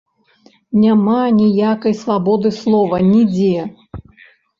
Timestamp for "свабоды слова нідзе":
1.99-3.61